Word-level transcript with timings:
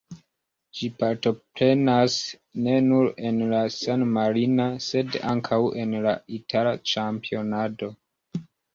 Ĝi 0.77 0.87
partoprenas 1.03 2.15
ne 2.69 2.79
nur 2.87 3.13
en 3.31 3.39
la 3.53 3.61
san-marina, 3.77 4.67
sed 4.89 5.21
ankaŭ 5.37 5.63
en 5.85 5.97
la 6.11 6.19
itala 6.43 6.77
ĉampionado. 6.95 7.97